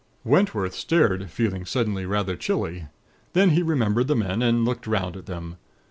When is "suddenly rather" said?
1.63-2.35